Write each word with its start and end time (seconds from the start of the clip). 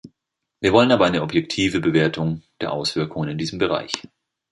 Wir 0.61 0.73
wollen 0.73 0.91
aber 0.91 1.05
eine 1.05 1.21
objektive 1.21 1.79
Bewertung 1.79 2.41
der 2.59 2.71
Auswirkungen 2.71 3.29
in 3.29 3.37
diesem 3.37 3.59
Bereich. 3.59 3.91